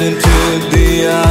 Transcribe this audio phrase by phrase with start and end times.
[0.00, 1.27] listen to the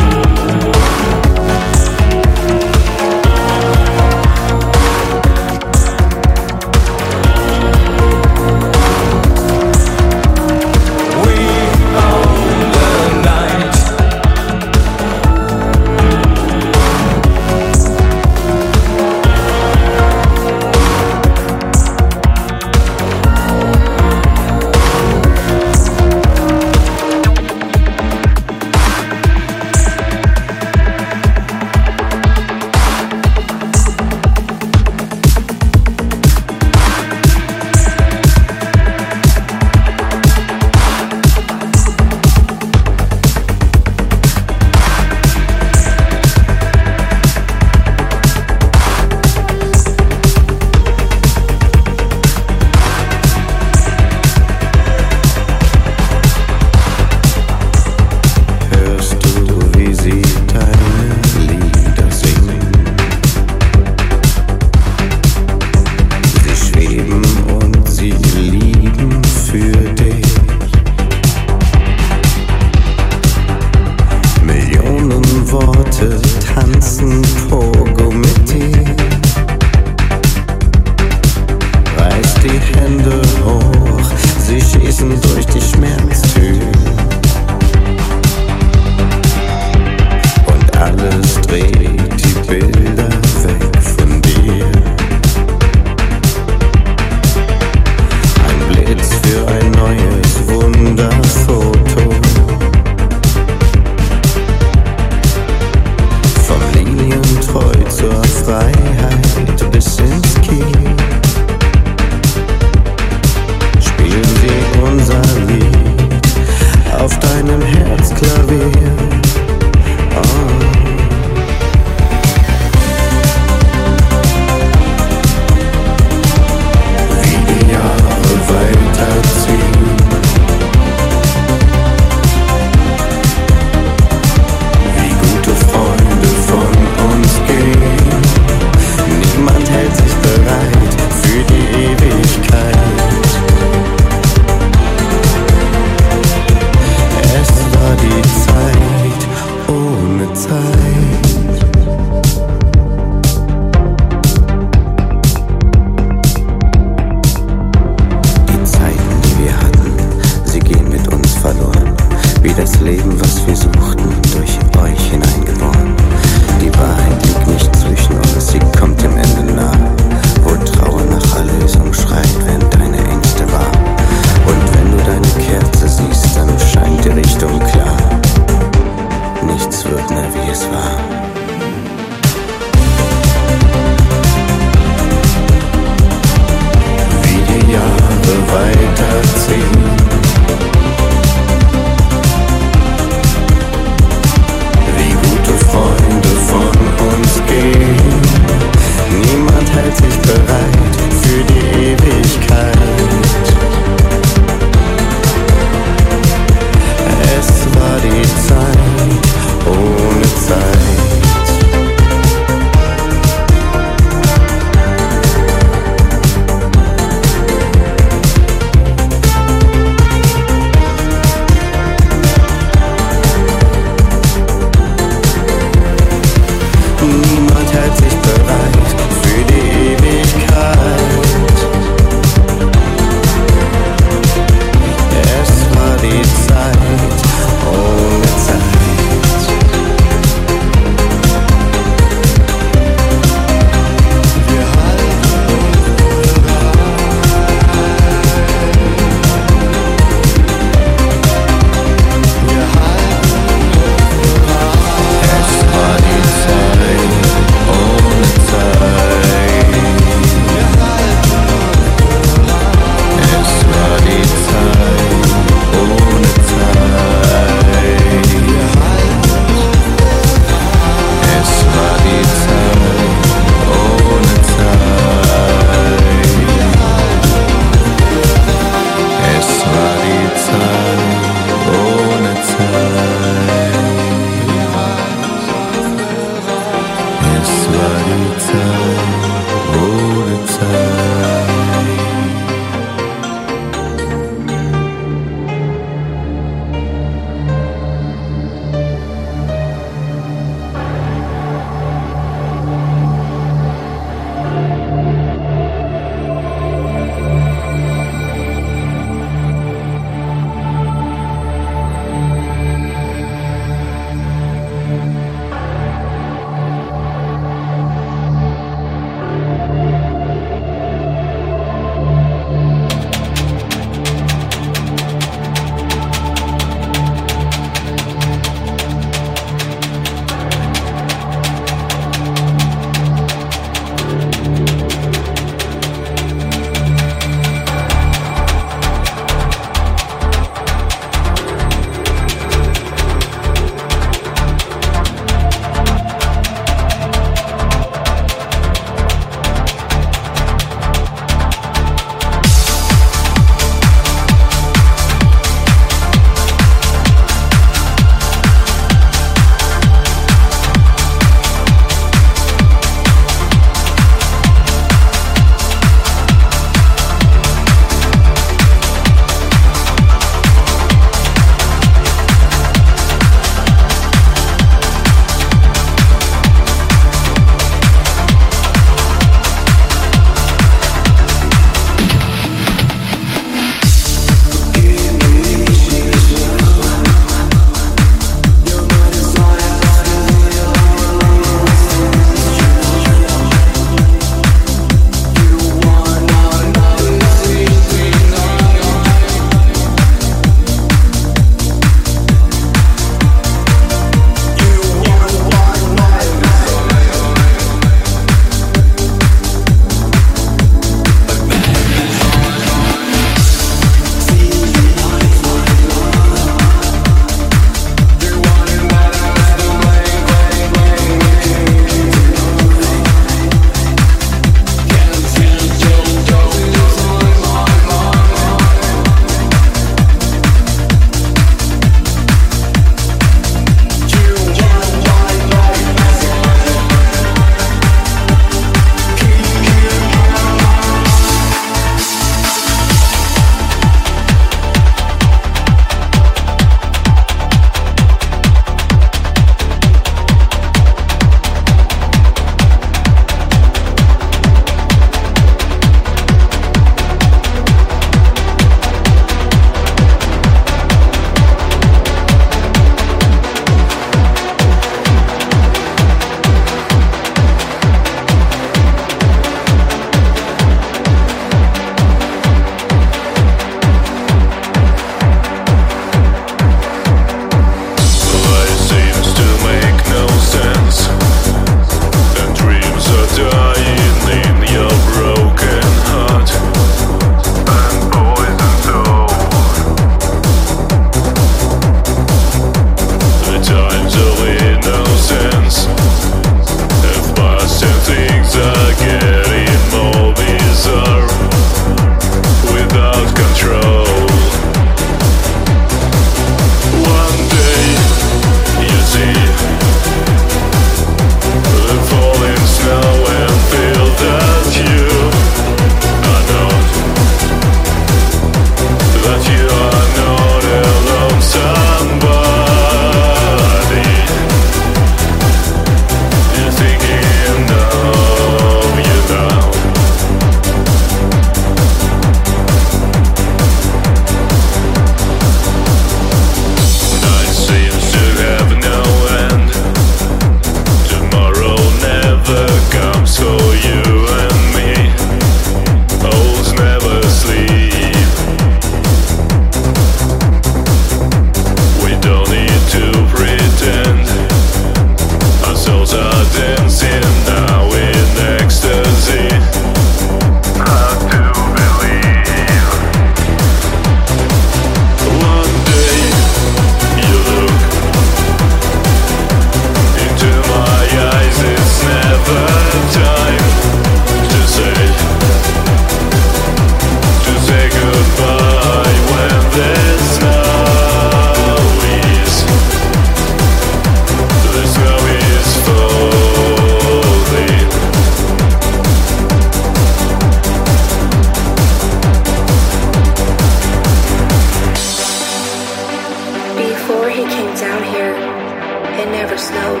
[599.56, 600.00] snowed.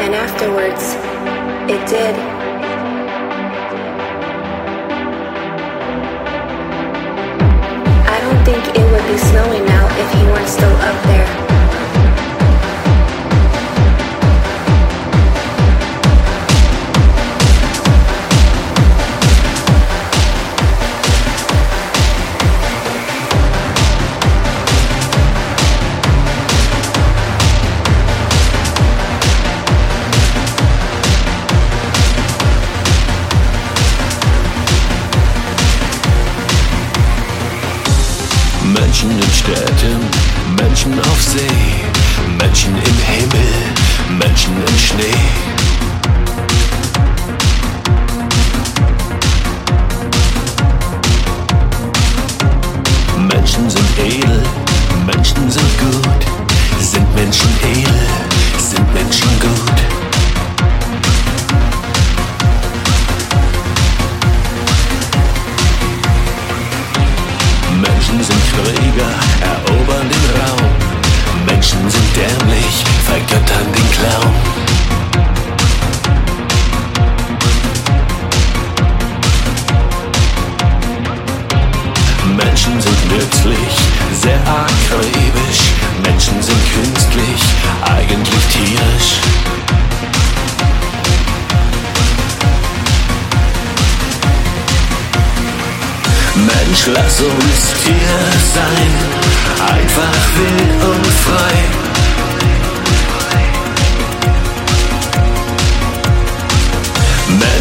[0.00, 0.94] And afterwards,
[1.70, 2.14] it did.
[8.06, 11.47] I don't think it would be snowing now if he weren't still up there.
[39.48, 40.00] Städten,
[40.60, 41.38] Menschen auf See,
[42.38, 45.27] Menschen im Himmel, Menschen im Schnee.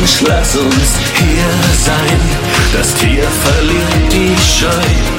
[0.08, 1.50] Mensch, lass uns hier
[1.84, 2.20] sein.
[2.72, 5.17] Das Tier verliert die Scheu.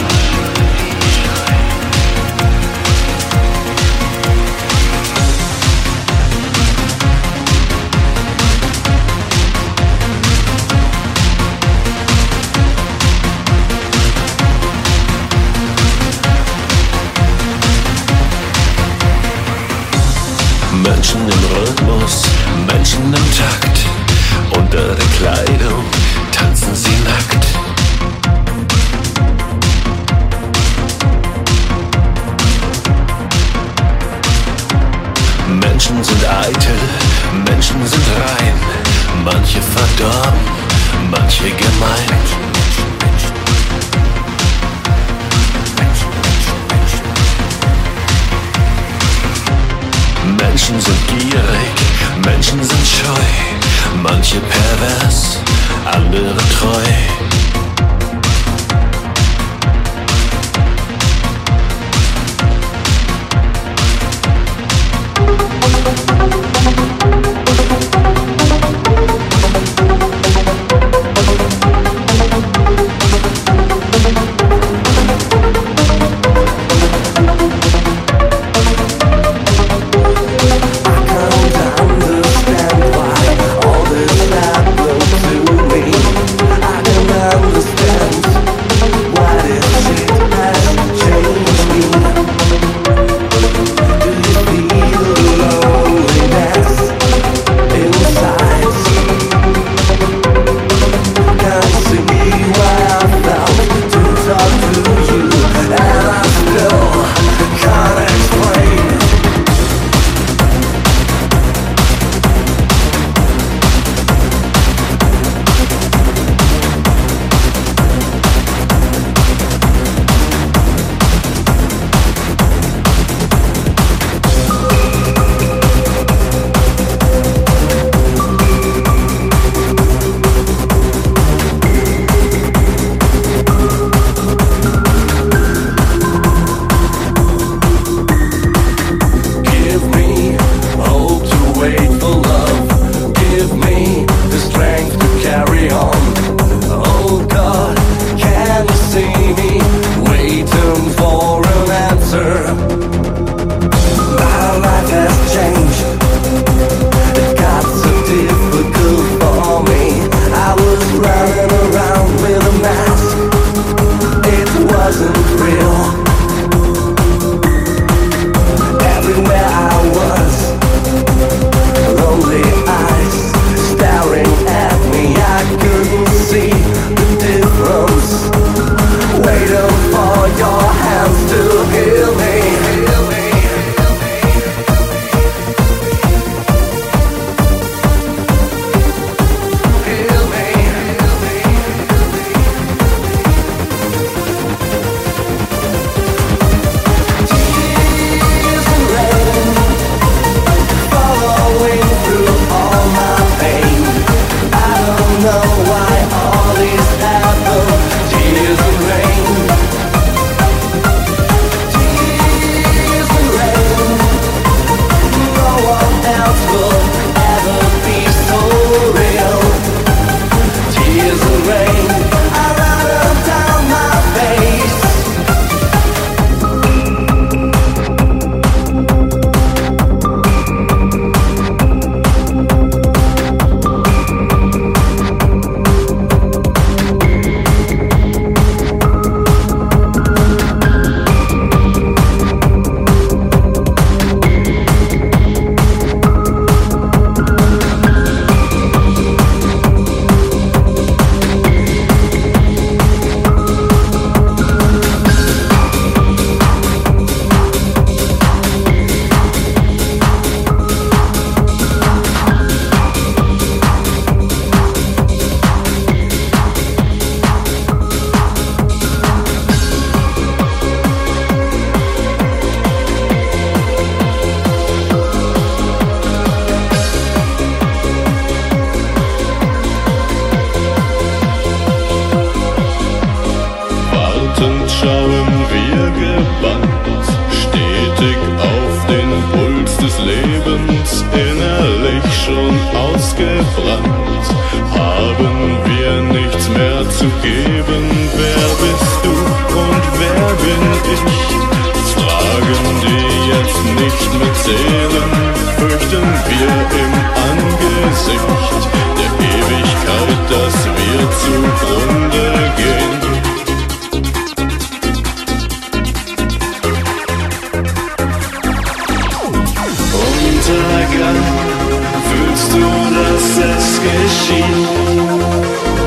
[324.08, 324.44] geschieht,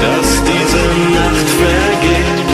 [0.02, 0.84] dass diese
[1.18, 2.52] Nacht vergeht.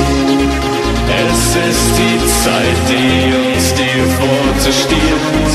[1.26, 5.54] Es ist die Zeit, die uns die Worte stiehlt.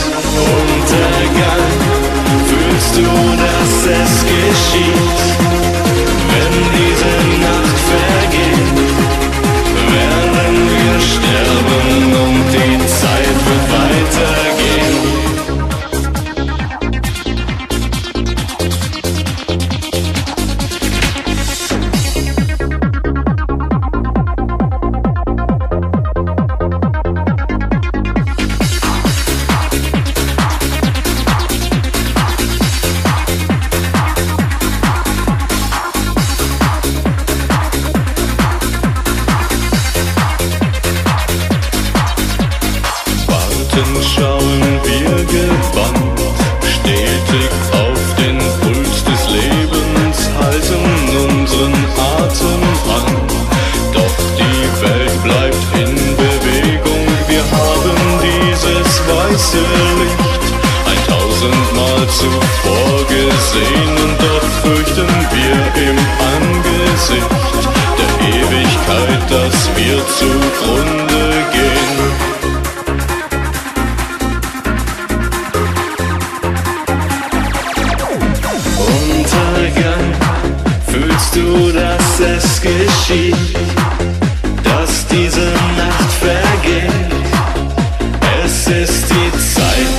[0.58, 1.72] Untergang,
[2.46, 3.02] fühlst du,
[3.44, 5.71] dass es geschieht?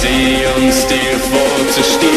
[0.03, 2.12] sie uns dir vorzustehen.